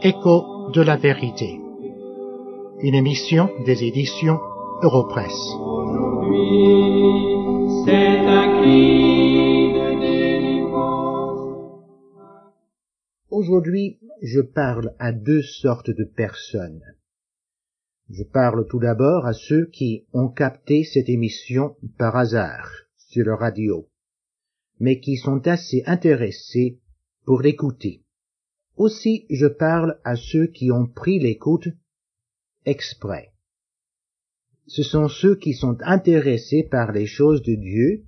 Écho 0.00 0.70
de 0.72 0.80
la 0.80 0.96
vérité. 0.96 1.60
Une 2.80 2.94
émission 2.94 3.50
des 3.66 3.82
éditions 3.82 4.38
Europresse. 4.80 5.34
Aujourd'hui, 5.58 6.64
c'est 7.84 8.18
un 8.18 8.60
cri 8.60 9.72
de 9.72 10.00
délivrance. 10.00 11.40
Aujourd'hui, 13.30 13.98
je 14.22 14.40
parle 14.40 14.94
à 15.00 15.10
deux 15.10 15.42
sortes 15.42 15.90
de 15.90 16.04
personnes. 16.04 16.84
Je 18.08 18.22
parle 18.22 18.68
tout 18.68 18.78
d'abord 18.78 19.26
à 19.26 19.32
ceux 19.32 19.66
qui 19.66 20.06
ont 20.12 20.28
capté 20.28 20.84
cette 20.84 21.08
émission 21.08 21.74
par 21.98 22.16
hasard 22.16 22.87
sur 23.08 23.24
le 23.24 23.34
radio, 23.34 23.88
mais 24.80 25.00
qui 25.00 25.16
sont 25.16 25.46
assez 25.46 25.82
intéressés 25.86 26.78
pour 27.24 27.42
l'écouter. 27.42 28.04
Aussi, 28.76 29.26
je 29.30 29.46
parle 29.46 29.98
à 30.04 30.14
ceux 30.14 30.46
qui 30.46 30.70
ont 30.70 30.86
pris 30.86 31.18
l'écoute 31.18 31.68
exprès. 32.64 33.32
Ce 34.66 34.82
sont 34.82 35.08
ceux 35.08 35.34
qui 35.34 35.54
sont 35.54 35.78
intéressés 35.80 36.62
par 36.62 36.92
les 36.92 37.06
choses 37.06 37.42
de 37.42 37.54
Dieu 37.54 38.04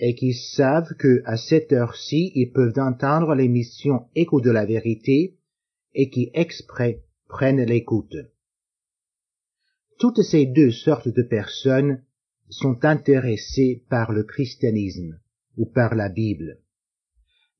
et 0.00 0.14
qui 0.14 0.32
savent 0.32 0.94
que 0.98 1.22
à 1.26 1.36
cette 1.36 1.72
heure-ci 1.72 2.32
ils 2.34 2.50
peuvent 2.50 2.78
entendre 2.78 3.34
l'émission 3.34 4.08
Écho 4.14 4.40
de 4.40 4.50
la 4.50 4.64
vérité 4.64 5.36
et 5.92 6.10
qui 6.10 6.30
exprès 6.34 7.04
prennent 7.28 7.62
l'écoute. 7.62 8.16
Toutes 9.98 10.22
ces 10.22 10.46
deux 10.46 10.72
sortes 10.72 11.08
de 11.08 11.22
personnes 11.22 12.03
sont 12.48 12.84
intéressées 12.84 13.84
par 13.88 14.12
le 14.12 14.24
christianisme 14.24 15.18
ou 15.56 15.66
par 15.66 15.94
la 15.94 16.08
Bible. 16.08 16.60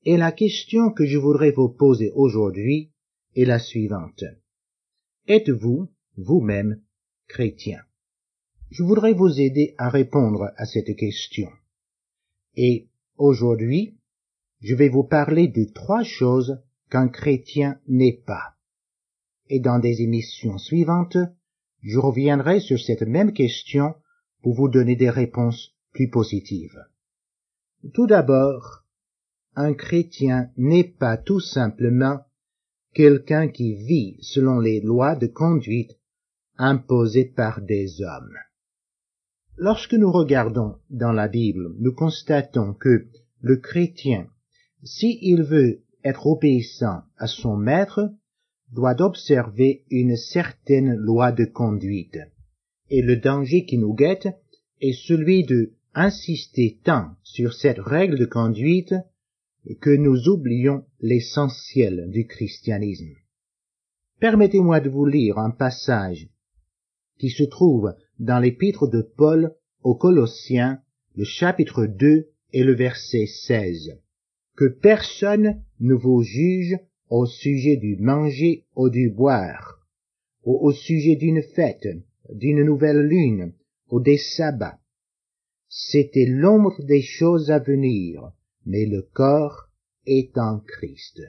Et 0.03 0.17
la 0.17 0.31
question 0.31 0.91
que 0.91 1.05
je 1.05 1.17
voudrais 1.17 1.51
vous 1.51 1.69
poser 1.69 2.11
aujourd'hui 2.11 2.91
est 3.35 3.45
la 3.45 3.59
suivante. 3.59 4.23
Êtes-vous, 5.27 5.89
vous-même, 6.17 6.81
chrétien? 7.27 7.81
Je 8.69 8.83
voudrais 8.83 9.13
vous 9.13 9.39
aider 9.39 9.73
à 9.77 9.89
répondre 9.89 10.51
à 10.57 10.65
cette 10.65 10.95
question. 10.95 11.49
Et 12.55 12.87
aujourd'hui, 13.17 13.97
je 14.61 14.75
vais 14.75 14.89
vous 14.89 15.03
parler 15.03 15.47
de 15.47 15.65
trois 15.65 16.03
choses 16.03 16.59
qu'un 16.89 17.07
chrétien 17.07 17.79
n'est 17.87 18.21
pas. 18.25 18.55
Et 19.49 19.59
dans 19.59 19.79
des 19.79 20.01
émissions 20.01 20.57
suivantes, 20.57 21.17
je 21.81 21.99
reviendrai 21.99 22.59
sur 22.59 22.79
cette 22.79 23.03
même 23.03 23.33
question 23.33 23.95
pour 24.45 24.53
vous 24.53 24.69
donner 24.69 24.95
des 24.95 25.09
réponses 25.09 25.73
plus 25.91 26.07
positives. 26.07 26.79
Tout 27.95 28.05
d'abord, 28.05 28.85
un 29.55 29.73
chrétien 29.73 30.51
n'est 30.55 30.83
pas 30.83 31.17
tout 31.17 31.39
simplement 31.39 32.19
quelqu'un 32.93 33.47
qui 33.47 33.73
vit 33.73 34.19
selon 34.21 34.59
les 34.59 34.81
lois 34.81 35.15
de 35.15 35.25
conduite 35.25 35.97
imposées 36.59 37.25
par 37.25 37.59
des 37.59 38.03
hommes. 38.03 38.35
Lorsque 39.57 39.95
nous 39.95 40.11
regardons 40.11 40.75
dans 40.91 41.11
la 41.11 41.27
Bible, 41.27 41.73
nous 41.79 41.95
constatons 41.95 42.75
que 42.75 43.07
le 43.41 43.57
chrétien, 43.57 44.27
s'il 44.83 45.41
veut 45.41 45.81
être 46.03 46.27
obéissant 46.27 47.01
à 47.17 47.25
son 47.25 47.57
maître, 47.57 48.13
doit 48.71 49.01
observer 49.01 49.85
une 49.89 50.15
certaine 50.15 50.93
loi 50.93 51.31
de 51.31 51.45
conduite. 51.45 52.19
Et 52.89 53.01
le 53.01 53.17
danger 53.17 53.65
qui 53.65 53.77
nous 53.77 53.93
guette 53.93 54.27
est 54.81 54.93
celui 54.93 55.43
de 55.43 55.73
insister 55.93 56.79
tant 56.83 57.15
sur 57.23 57.53
cette 57.53 57.79
règle 57.79 58.19
de 58.19 58.25
conduite 58.25 58.93
que 59.81 59.89
nous 59.89 60.27
oublions 60.27 60.85
l'essentiel 60.99 62.09
du 62.11 62.27
christianisme. 62.27 63.15
Permettez-moi 64.19 64.79
de 64.79 64.89
vous 64.89 65.05
lire 65.05 65.39
un 65.39 65.49
passage 65.49 66.29
qui 67.17 67.29
se 67.29 67.43
trouve 67.43 67.93
dans 68.19 68.39
l'épître 68.39 68.87
de 68.87 69.01
Paul 69.01 69.55
aux 69.83 69.95
Colossiens, 69.95 70.81
le 71.15 71.23
chapitre 71.23 71.85
2 71.85 72.29
et 72.53 72.63
le 72.63 72.73
verset 72.73 73.25
16. 73.25 73.97
Que 74.55 74.65
personne 74.65 75.61
ne 75.79 75.93
vous 75.93 76.21
juge 76.21 76.77
au 77.09 77.25
sujet 77.25 77.77
du 77.77 77.97
manger 77.97 78.65
ou 78.75 78.89
du 78.89 79.09
boire, 79.09 79.79
ou 80.43 80.57
au 80.57 80.71
sujet 80.71 81.15
d'une 81.15 81.41
fête, 81.41 81.87
d'une 82.33 82.63
nouvelle 82.63 83.01
lune, 83.01 83.53
ou 83.89 83.99
des 83.99 84.17
sabbats. 84.17 84.79
C'était 85.69 86.25
l'ombre 86.25 86.81
des 86.83 87.01
choses 87.01 87.51
à 87.51 87.59
venir, 87.59 88.31
mais 88.65 88.85
le 88.85 89.01
corps 89.01 89.69
est 90.05 90.37
en 90.37 90.59
Christ. 90.59 91.21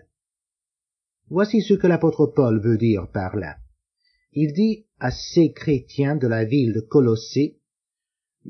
Voici 1.29 1.61
ce 1.61 1.75
que 1.75 1.87
l'apôtre 1.87 2.27
Paul 2.27 2.61
veut 2.61 2.79
dire 2.79 3.09
par 3.11 3.37
là. 3.37 3.57
Il 4.33 4.53
dit 4.53 4.87
à 5.01 5.11
ces 5.11 5.53
chrétiens 5.53 6.17
de 6.17 6.27
la 6.27 6.45
ville 6.45 6.73
de 6.73 6.81
Colossée 6.81 7.59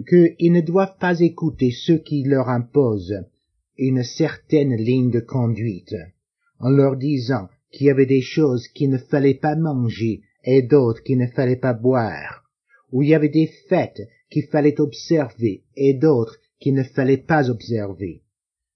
qu'ils 0.09 0.53
ne 0.53 0.61
doivent 0.61 0.99
pas 0.99 1.21
écouter 1.21 1.71
ceux 1.71 1.99
qui 1.99 2.23
leur 2.25 2.49
imposent 2.49 3.25
une 3.79 4.03
certaine 4.03 4.75
ligne 4.75 5.11
de 5.11 5.21
conduite, 5.21 5.95
en 6.59 6.71
leur 6.71 6.97
disant 6.97 7.49
qu'il 7.71 7.87
y 7.87 7.91
avait 7.91 8.06
des 8.06 8.23
choses 8.23 8.69
qu'il 8.69 8.91
ne 8.91 8.99
fallait 8.99 9.35
pas 9.35 9.56
manger 9.56 10.23
et 10.47 10.62
d'autres 10.62 11.03
qu'il 11.03 11.19
ne 11.19 11.27
fallait 11.27 11.57
pas 11.57 11.75
boire, 11.75 12.45
où 12.93 13.03
il 13.03 13.11
y 13.11 13.15
avait 13.15 13.29
des 13.29 13.49
fêtes 13.69 14.01
qu'il 14.31 14.47
fallait 14.47 14.81
observer 14.81 15.65
et 15.77 15.93
d'autres 15.93 16.39
qu'il 16.61 16.75
ne 16.75 16.84
fallait 16.84 17.19
pas 17.19 17.51
observer. 17.51 18.23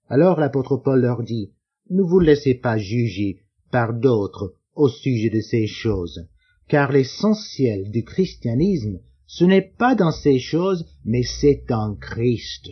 Alors 0.08 0.38
l'apôtre 0.40 0.76
Paul 0.76 1.00
leur 1.00 1.22
dit, 1.22 1.52
ne 1.88 2.02
vous 2.02 2.20
laissez 2.20 2.54
pas 2.54 2.76
juger 2.76 3.38
par 3.70 3.94
d'autres 3.94 4.54
au 4.74 4.88
sujet 4.88 5.30
de 5.30 5.40
ces 5.40 5.66
choses, 5.66 6.28
car 6.68 6.92
l'essentiel 6.92 7.90
du 7.90 8.04
christianisme, 8.04 9.00
ce 9.26 9.44
n'est 9.44 9.72
pas 9.78 9.94
dans 9.94 10.12
ces 10.12 10.38
choses, 10.38 10.84
mais 11.04 11.22
c'est 11.22 11.70
en 11.70 11.94
Christ. 11.94 12.70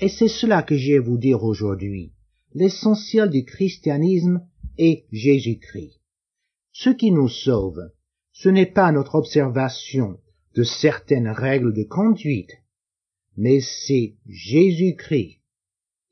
Et 0.00 0.08
c'est 0.08 0.28
cela 0.28 0.62
que 0.62 0.76
j'ai 0.76 0.98
à 0.98 1.00
vous 1.00 1.18
dire 1.18 1.42
aujourd'hui. 1.42 2.12
L'essentiel 2.54 3.30
du 3.30 3.44
christianisme 3.44 4.42
est 4.78 5.06
Jésus-Christ. 5.12 6.00
Ce 6.72 6.90
qui 6.90 7.10
nous 7.10 7.28
sauve, 7.28 7.90
ce 8.38 8.48
n'est 8.48 8.70
pas 8.70 8.92
notre 8.92 9.16
observation 9.16 10.16
de 10.54 10.62
certaines 10.62 11.28
règles 11.28 11.72
de 11.74 11.82
conduite, 11.82 12.52
mais 13.36 13.58
c'est 13.60 14.14
Jésus-Christ 14.28 15.40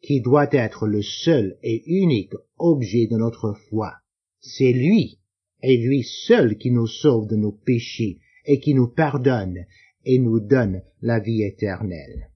qui 0.03 0.21
doit 0.21 0.49
être 0.51 0.89
le 0.89 1.03
seul 1.03 1.57
et 1.63 1.85
unique 1.87 2.35
objet 2.59 3.07
de 3.07 3.17
notre 3.17 3.55
foi. 3.69 3.93
C'est 4.41 4.73
lui, 4.73 5.21
et 5.63 5.77
lui 5.77 6.03
seul 6.03 6.59
qui 6.59 6.73
nous 6.73 6.89
sauve 6.89 7.29
de 7.29 7.37
nos 7.37 7.53
péchés 7.53 8.19
et 8.45 8.59
qui 8.59 8.75
nous 8.75 8.89
pardonne 8.89 9.65
et 10.05 10.19
nous 10.19 10.41
donne 10.41 10.83
la 11.03 11.21
vie 11.21 11.45
éternelle. 11.45 12.31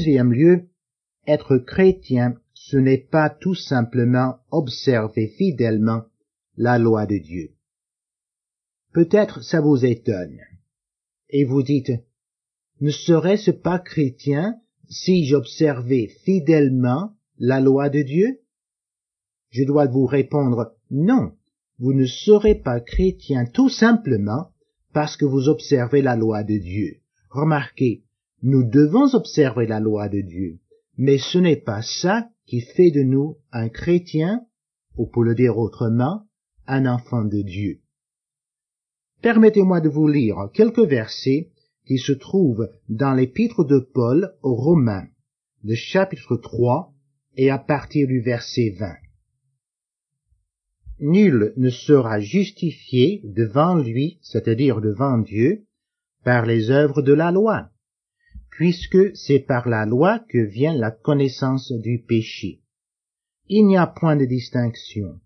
Deuxième 0.00 0.32
lieu, 0.32 0.70
être 1.26 1.58
chrétien, 1.58 2.34
ce 2.54 2.78
n'est 2.78 2.96
pas 2.96 3.28
tout 3.28 3.54
simplement 3.54 4.38
observer 4.50 5.28
fidèlement 5.36 6.04
la 6.56 6.78
loi 6.78 7.04
de 7.04 7.18
Dieu. 7.18 7.50
Peut-être 8.94 9.44
ça 9.44 9.60
vous 9.60 9.84
étonne. 9.84 10.38
Et 11.28 11.44
vous 11.44 11.62
dites, 11.62 11.92
ne 12.80 12.90
serait-ce 12.90 13.50
pas 13.50 13.78
chrétien 13.78 14.56
si 14.88 15.26
j'observais 15.26 16.08
fidèlement 16.24 17.12
la 17.36 17.60
loi 17.60 17.90
de 17.90 18.00
Dieu? 18.00 18.40
Je 19.50 19.64
dois 19.64 19.86
vous 19.86 20.06
répondre 20.06 20.74
non, 20.90 21.34
vous 21.78 21.92
ne 21.92 22.06
serez 22.06 22.54
pas 22.54 22.80
chrétien 22.80 23.44
tout 23.44 23.68
simplement 23.68 24.50
parce 24.94 25.18
que 25.18 25.26
vous 25.26 25.50
observez 25.50 26.00
la 26.00 26.16
loi 26.16 26.42
de 26.42 26.56
Dieu. 26.56 27.02
Remarquez, 27.28 28.02
nous 28.42 28.62
devons 28.62 29.14
observer 29.14 29.66
la 29.66 29.80
loi 29.80 30.08
de 30.08 30.20
Dieu, 30.20 30.58
mais 30.96 31.18
ce 31.18 31.38
n'est 31.38 31.60
pas 31.60 31.82
ça 31.82 32.28
qui 32.46 32.60
fait 32.60 32.90
de 32.90 33.02
nous 33.02 33.36
un 33.52 33.68
chrétien, 33.68 34.46
ou 34.96 35.06
pour 35.06 35.24
le 35.24 35.34
dire 35.34 35.58
autrement, 35.58 36.26
un 36.66 36.86
enfant 36.86 37.24
de 37.24 37.42
Dieu. 37.42 37.80
Permettez-moi 39.22 39.80
de 39.80 39.88
vous 39.88 40.08
lire 40.08 40.48
quelques 40.54 40.78
versets 40.80 41.50
qui 41.86 41.98
se 41.98 42.12
trouvent 42.12 42.70
dans 42.88 43.12
l'épître 43.12 43.64
de 43.64 43.78
Paul 43.78 44.34
aux 44.42 44.54
Romains, 44.54 45.08
le 45.62 45.74
chapitre 45.74 46.36
3 46.36 46.92
et 47.36 47.50
à 47.50 47.58
partir 47.58 48.06
du 48.06 48.20
verset 48.20 48.74
20. 48.78 48.94
Nul 51.00 51.54
ne 51.56 51.70
sera 51.70 52.20
justifié 52.20 53.22
devant 53.24 53.74
lui, 53.74 54.18
c'est-à-dire 54.22 54.80
devant 54.80 55.18
Dieu, 55.18 55.64
par 56.24 56.44
les 56.44 56.70
œuvres 56.70 57.02
de 57.02 57.14
la 57.14 57.30
loi, 57.30 57.69
puisque 58.60 59.16
c'est 59.16 59.38
par 59.38 59.70
la 59.70 59.86
loi 59.86 60.18
que 60.28 60.36
vient 60.36 60.74
la 60.74 60.90
connaissance 60.90 61.72
du 61.72 62.04
péché. 62.06 62.60
Il 63.48 63.66
n'y 63.66 63.78
a 63.78 63.86
point 63.86 64.16
de 64.16 64.26
distinction, 64.26 65.18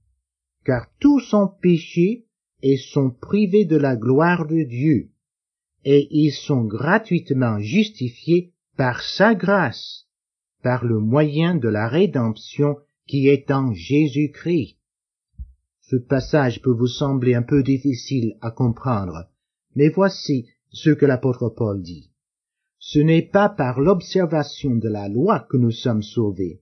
car 0.64 0.86
tous 1.00 1.18
sont 1.18 1.48
péchés 1.60 2.26
et 2.62 2.76
sont 2.76 3.10
privés 3.10 3.64
de 3.64 3.74
la 3.74 3.96
gloire 3.96 4.46
de 4.46 4.62
Dieu, 4.62 5.10
et 5.84 6.06
ils 6.12 6.30
sont 6.30 6.62
gratuitement 6.62 7.58
justifiés 7.58 8.52
par 8.76 9.02
sa 9.02 9.34
grâce, 9.34 10.06
par 10.62 10.84
le 10.84 11.00
moyen 11.00 11.56
de 11.56 11.68
la 11.68 11.88
rédemption 11.88 12.76
qui 13.08 13.26
est 13.26 13.50
en 13.50 13.74
Jésus-Christ. 13.74 14.78
Ce 15.80 15.96
passage 15.96 16.62
peut 16.62 16.70
vous 16.70 16.86
sembler 16.86 17.34
un 17.34 17.42
peu 17.42 17.64
difficile 17.64 18.36
à 18.40 18.52
comprendre, 18.52 19.28
mais 19.74 19.88
voici 19.88 20.46
ce 20.70 20.90
que 20.90 21.04
l'apôtre 21.04 21.48
Paul 21.48 21.82
dit. 21.82 22.13
Ce 22.86 22.98
n'est 22.98 23.22
pas 23.22 23.48
par 23.48 23.80
l'observation 23.80 24.76
de 24.76 24.90
la 24.90 25.08
loi 25.08 25.46
que 25.48 25.56
nous 25.56 25.70
sommes 25.70 26.02
sauvés, 26.02 26.60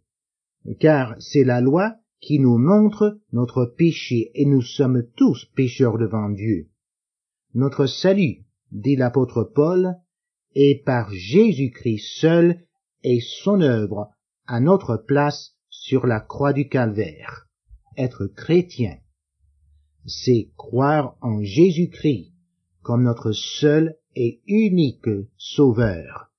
car 0.78 1.16
c'est 1.18 1.42
la 1.42 1.60
loi 1.60 1.96
qui 2.20 2.38
nous 2.38 2.58
montre 2.58 3.18
notre 3.32 3.64
péché 3.64 4.30
et 4.36 4.46
nous 4.46 4.62
sommes 4.62 5.02
tous 5.16 5.46
pécheurs 5.56 5.98
devant 5.98 6.30
Dieu. 6.30 6.68
Notre 7.54 7.86
salut, 7.86 8.44
dit 8.70 8.94
l'apôtre 8.94 9.42
Paul, 9.42 9.96
est 10.54 10.84
par 10.84 11.12
Jésus-Christ 11.12 12.20
seul 12.20 12.68
et 13.02 13.18
son 13.20 13.60
œuvre 13.60 14.08
à 14.46 14.60
notre 14.60 14.96
place 14.96 15.56
sur 15.70 16.06
la 16.06 16.20
croix 16.20 16.52
du 16.52 16.68
calvaire. 16.68 17.48
Être 17.96 18.26
chrétien, 18.26 18.96
c'est 20.06 20.52
croire 20.56 21.16
en 21.20 21.42
Jésus-Christ 21.42 22.32
comme 22.80 23.02
notre 23.02 23.32
seul 23.32 23.96
et 24.14 24.40
unique 24.46 25.08
Sauveur. 25.36 26.30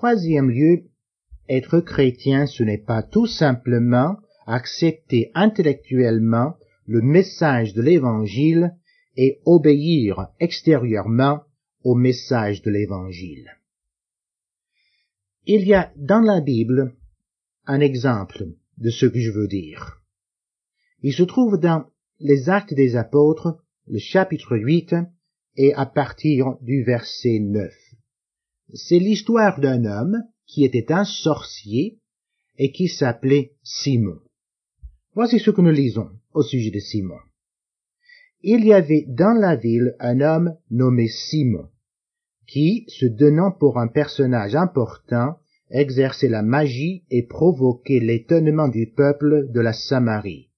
Troisième 0.00 0.48
lieu, 0.50 0.84
être 1.46 1.80
chrétien, 1.80 2.46
ce 2.46 2.62
n'est 2.62 2.78
pas 2.78 3.02
tout 3.02 3.26
simplement 3.26 4.16
accepter 4.46 5.30
intellectuellement 5.34 6.54
le 6.86 7.02
message 7.02 7.74
de 7.74 7.82
l'Évangile 7.82 8.74
et 9.18 9.42
obéir 9.44 10.28
extérieurement 10.40 11.42
au 11.84 11.94
message 11.94 12.62
de 12.62 12.70
l'Évangile. 12.70 13.50
Il 15.44 15.68
y 15.68 15.74
a 15.74 15.92
dans 15.96 16.22
la 16.22 16.40
Bible 16.40 16.96
un 17.66 17.80
exemple 17.80 18.46
de 18.78 18.88
ce 18.88 19.04
que 19.04 19.20
je 19.20 19.30
veux 19.30 19.48
dire. 19.48 20.00
Il 21.02 21.12
se 21.12 21.24
trouve 21.24 21.58
dans 21.58 21.84
les 22.20 22.48
Actes 22.48 22.72
des 22.72 22.96
Apôtres, 22.96 23.62
le 23.86 23.98
chapitre 23.98 24.56
8, 24.56 24.94
et 25.56 25.74
à 25.74 25.84
partir 25.84 26.56
du 26.62 26.84
verset 26.84 27.38
9 27.38 27.70
c'est 28.74 28.98
l'histoire 28.98 29.60
d'un 29.60 29.84
homme 29.84 30.22
qui 30.46 30.64
était 30.64 30.92
un 30.92 31.04
sorcier 31.04 31.98
et 32.58 32.72
qui 32.72 32.88
s'appelait 32.88 33.52
Simon. 33.62 34.18
Voici 35.14 35.38
ce 35.38 35.50
que 35.50 35.60
nous 35.60 35.70
lisons 35.70 36.10
au 36.34 36.42
sujet 36.42 36.70
de 36.70 36.78
Simon. 36.78 37.18
Il 38.42 38.64
y 38.64 38.72
avait 38.72 39.04
dans 39.08 39.38
la 39.38 39.56
ville 39.56 39.94
un 39.98 40.20
homme 40.20 40.56
nommé 40.70 41.08
Simon, 41.08 41.68
qui, 42.46 42.84
se 42.88 43.06
donnant 43.06 43.52
pour 43.52 43.78
un 43.78 43.88
personnage 43.88 44.54
important, 44.54 45.36
exerçait 45.70 46.28
la 46.28 46.42
magie 46.42 47.04
et 47.10 47.22
provoquait 47.22 48.00
l'étonnement 48.00 48.68
du 48.68 48.90
peuple 48.90 49.50
de 49.50 49.60
la 49.60 49.72
Samarie. 49.72 50.50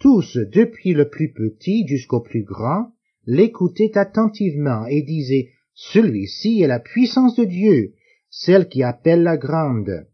Tous, 0.00 0.36
depuis 0.36 0.92
le 0.92 1.08
plus 1.08 1.32
petit 1.32 1.86
jusqu'au 1.86 2.20
plus 2.20 2.42
grand, 2.42 2.92
l'écoutaient 3.26 3.96
attentivement 3.96 4.86
et 4.86 5.02
disaient 5.02 5.50
celui-ci 5.74 6.62
est 6.62 6.66
la 6.66 6.80
puissance 6.80 7.36
de 7.36 7.44
Dieu, 7.44 7.94
celle 8.30 8.68
qui 8.68 8.82
appelle 8.82 9.22
la 9.22 9.36
grande. 9.36 10.06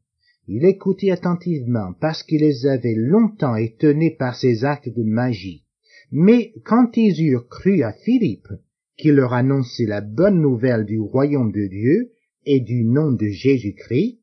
Il 0.49 0.65
écoutait 0.65 1.11
attentivement 1.11 1.93
parce 2.01 2.23
qu'il 2.23 2.41
les 2.41 2.67
avait 2.67 2.95
longtemps 2.97 3.57
étonnés 3.57 4.11
par 4.11 4.35
ses 4.35 4.65
actes 4.65 4.89
de 4.89 5.03
magie. 5.03 5.65
Mais 6.11 6.53
quand 6.65 6.97
ils 6.97 7.23
eurent 7.25 7.49
cru 7.49 7.83
à 7.83 7.93
Philippe, 7.93 8.49
qui 8.97 9.13
leur 9.13 9.33
annonçait 9.33 9.87
la 9.87 10.01
bonne 10.01 10.41
nouvelle 10.41 10.85
du 10.85 10.99
royaume 10.99 11.53
de 11.53 11.67
Dieu 11.67 12.13
et 12.45 12.61
du 12.61 12.85
nom 12.85 13.13
de 13.13 13.29
Jésus-Christ, 13.29 14.19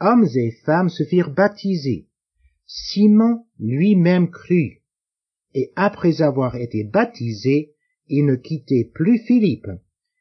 hommes 0.00 0.26
et 0.34 0.50
femmes 0.64 0.88
se 0.88 1.04
firent 1.04 1.30
baptiser. 1.30 2.08
Simon 2.66 3.44
lui-même 3.58 4.30
crut. 4.30 4.82
Et 5.54 5.70
après 5.76 6.20
avoir 6.20 6.56
été 6.56 6.84
baptisé, 6.84 7.74
il 8.08 8.26
ne 8.26 8.34
quittait 8.34 8.90
plus 8.92 9.18
Philippe, 9.18 9.68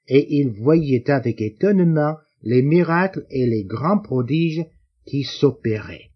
et 0.08 0.38
il 0.40 0.50
voyait 0.50 1.10
avec 1.10 1.42
étonnement 1.42 2.16
les 2.42 2.62
miracles 2.62 3.26
et 3.30 3.46
les 3.46 3.64
grands 3.64 4.00
prodiges 4.00 4.66
qui 5.06 5.24
s'opéraient. 5.24 6.10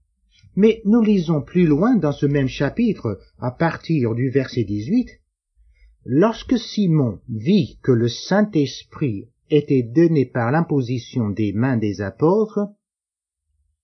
Mais 0.55 0.81
nous 0.85 1.01
lisons 1.01 1.41
plus 1.41 1.65
loin 1.65 1.95
dans 1.95 2.11
ce 2.11 2.25
même 2.25 2.47
chapitre, 2.47 3.19
à 3.39 3.51
partir 3.51 4.15
du 4.15 4.29
verset 4.29 4.63
18, 4.63 5.09
Lorsque 6.09 6.57
Simon 6.57 7.19
vit 7.27 7.79
que 7.83 7.91
le 7.91 8.07
Saint-Esprit 8.07 9.27
était 9.49 9.83
donné 9.83 10.25
par 10.25 10.51
l'imposition 10.51 11.29
des 11.29 11.51
mains 11.51 11.77
des 11.77 12.01
apôtres, 12.01 12.69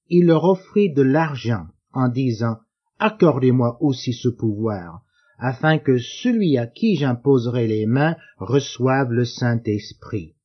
il 0.09 0.27
leur 0.27 0.45
offrit 0.45 0.91
de 0.91 1.01
l'argent 1.01 1.67
en 1.91 2.07
disant, 2.07 2.57
Accordez-moi 2.99 3.77
aussi 3.81 4.13
ce 4.13 4.29
pouvoir, 4.29 5.03
afin 5.43 5.77
que 5.77 5.97
celui 5.97 6.57
à 6.57 6.67
qui 6.67 6.95
j'imposerai 6.95 7.67
les 7.67 7.85
mains 7.85 8.15
reçoive 8.37 9.11
le 9.11 9.25
Saint-Esprit. 9.25 10.35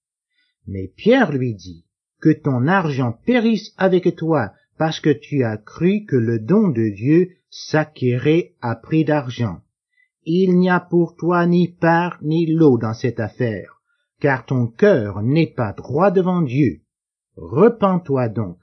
Mais 0.67 0.88
Pierre 0.88 1.31
lui 1.31 1.55
dit, 1.55 1.85
que 2.21 2.31
ton 2.31 2.67
argent 2.67 3.12
périsse 3.25 3.73
avec 3.76 4.17
toi, 4.17 4.50
parce 4.76 4.99
que 4.99 5.11
tu 5.11 5.45
as 5.45 5.57
cru 5.57 6.05
que 6.05 6.17
le 6.17 6.40
don 6.40 6.71
de 6.71 6.88
Dieu 6.88 7.31
s'acquérait 7.49 8.57
à 8.61 8.75
prix 8.75 9.05
d'argent. 9.05 9.61
Il 10.25 10.59
n'y 10.59 10.69
a 10.69 10.81
pour 10.81 11.14
toi 11.14 11.47
ni 11.47 11.69
part 11.69 12.19
ni 12.21 12.47
lot 12.47 12.76
dans 12.76 12.93
cette 12.93 13.21
affaire, 13.21 13.81
car 14.21 14.47
ton 14.47 14.67
cœur 14.67 15.23
n'est 15.23 15.55
pas 15.55 15.73
droit 15.73 16.11
devant 16.11 16.43
Dieu. 16.43 16.81
Repends-toi 17.37 18.28
donc 18.31 18.59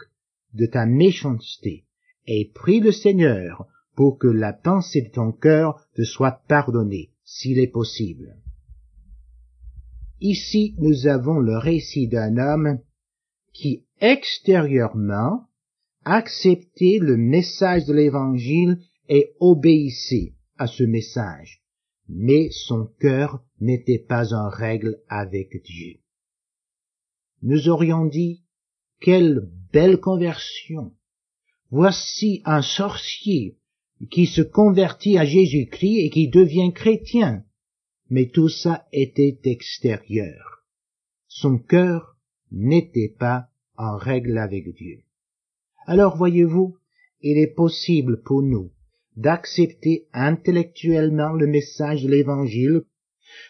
de 0.53 0.65
ta 0.65 0.85
méchanceté 0.85 1.85
et 2.27 2.51
prie 2.53 2.81
le 2.81 2.91
Seigneur 2.91 3.67
pour 3.95 4.17
que 4.17 4.27
la 4.27 4.53
pensée 4.53 5.01
de 5.01 5.09
ton 5.09 5.31
cœur 5.31 5.85
te 5.95 6.03
soit 6.03 6.43
pardonnée, 6.47 7.11
s'il 7.23 7.59
est 7.59 7.67
possible. 7.67 8.37
Ici, 10.21 10.75
nous 10.77 11.07
avons 11.07 11.39
le 11.39 11.57
récit 11.57 12.07
d'un 12.07 12.37
homme 12.37 12.79
qui 13.53 13.85
extérieurement 13.99 15.47
acceptait 16.03 16.99
le 17.01 17.17
message 17.17 17.85
de 17.85 17.93
l'évangile 17.93 18.79
et 19.09 19.33
obéissait 19.39 20.33
à 20.57 20.67
ce 20.67 20.83
message, 20.83 21.61
mais 22.07 22.49
son 22.51 22.87
cœur 22.99 23.43
n'était 23.59 23.99
pas 23.99 24.33
en 24.33 24.49
règle 24.49 25.01
avec 25.09 25.63
Dieu. 25.63 25.99
Nous 27.41 27.69
aurions 27.69 28.05
dit, 28.05 28.43
quelle 29.01 29.49
belle 29.71 29.99
conversion. 29.99 30.93
Voici 31.69 32.41
un 32.45 32.61
sorcier 32.61 33.57
qui 34.09 34.25
se 34.25 34.41
convertit 34.41 35.17
à 35.17 35.25
Jésus-Christ 35.25 35.99
et 35.99 36.09
qui 36.09 36.27
devient 36.27 36.71
chrétien. 36.73 37.43
Mais 38.09 38.27
tout 38.27 38.49
ça 38.49 38.85
était 38.91 39.39
extérieur. 39.45 40.63
Son 41.27 41.57
cœur 41.57 42.17
n'était 42.51 43.13
pas 43.17 43.47
en 43.77 43.97
règle 43.97 44.37
avec 44.37 44.73
Dieu. 44.75 45.01
Alors 45.87 46.17
voyez-vous, 46.17 46.77
il 47.21 47.37
est 47.37 47.53
possible 47.55 48.21
pour 48.21 48.41
nous 48.41 48.71
d'accepter 49.15 50.07
intellectuellement 50.13 51.31
le 51.31 51.47
message 51.47 52.03
de 52.03 52.09
l'Évangile, 52.09 52.83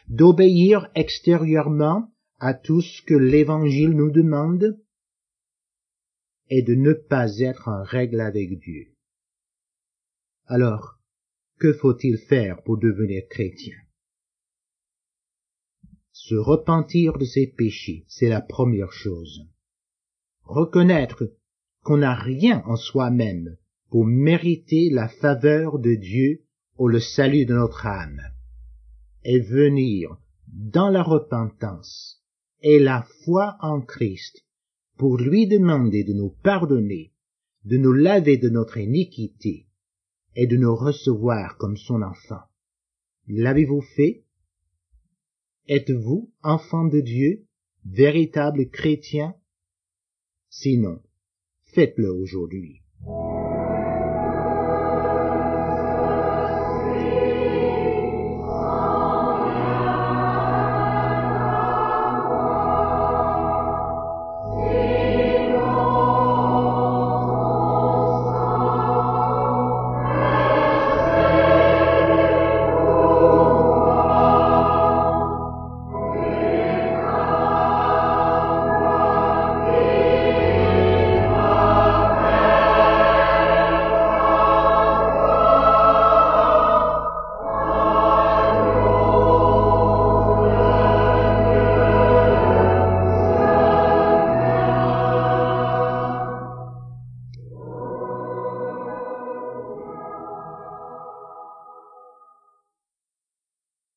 d'obéir 0.07 0.89
extérieurement 0.95 2.11
à 2.39 2.53
tout 2.53 2.81
ce 2.81 3.01
que 3.01 3.15
l'Évangile 3.15 3.91
nous 3.91 4.11
demande, 4.11 4.79
et 6.49 6.61
de 6.61 6.75
ne 6.75 6.93
pas 6.93 7.39
être 7.39 7.67
en 7.67 7.83
règle 7.83 8.21
avec 8.21 8.59
Dieu. 8.59 8.94
Alors, 10.47 10.99
que 11.59 11.73
faut-il 11.73 12.17
faire 12.17 12.61
pour 12.63 12.77
devenir 12.77 13.23
chrétien? 13.29 13.75
Se 16.11 16.35
repentir 16.35 17.17
de 17.17 17.25
ses 17.25 17.47
péchés, 17.47 18.05
c'est 18.07 18.29
la 18.29 18.41
première 18.41 18.91
chose. 18.91 19.47
Reconnaître 20.43 21.31
qu'on 21.81 21.97
n'a 21.97 22.13
rien 22.13 22.61
en 22.65 22.75
soi-même 22.75 23.57
pour 23.89 24.05
mériter 24.05 24.89
la 24.91 25.07
faveur 25.07 25.79
de 25.79 25.95
Dieu 25.95 26.43
ou 26.77 26.87
le 26.89 26.99
salut 26.99 27.45
de 27.45 27.55
notre 27.55 27.87
âme, 27.87 28.21
et 29.23 29.39
venir 29.39 30.17
dans 30.47 30.89
la 30.89 31.01
repentance 31.01 32.23
et 32.61 32.79
la 32.79 33.07
foi 33.23 33.57
en 33.61 33.81
Christ 33.81 34.45
pour 34.97 35.17
lui 35.17 35.47
demander 35.47 36.03
de 36.03 36.13
nous 36.13 36.35
pardonner, 36.43 37.13
de 37.63 37.77
nous 37.77 37.93
laver 37.93 38.37
de 38.37 38.49
notre 38.49 38.77
iniquité 38.77 39.65
et 40.35 40.47
de 40.47 40.57
nous 40.57 40.75
recevoir 40.75 41.57
comme 41.57 41.77
son 41.77 42.01
enfant. 42.01 42.41
L'avez-vous 43.27 43.81
fait? 43.81 44.23
Êtes-vous 45.67 46.31
enfant 46.43 46.85
de 46.85 46.99
Dieu, 46.99 47.45
véritable 47.85 48.69
chrétien? 48.69 49.35
Sinon, 50.49 51.01
faites-le 51.73 52.11
aujourd'hui. 52.11 52.81